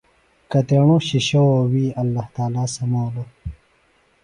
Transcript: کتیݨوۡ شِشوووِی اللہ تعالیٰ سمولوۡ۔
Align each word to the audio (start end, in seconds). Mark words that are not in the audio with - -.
کتیݨوۡ 0.51 1.01
شِشوووِی 1.07 1.85
اللہ 2.01 2.25
تعالیٰ 2.33 2.67
سمولوۡ۔ 2.75 3.29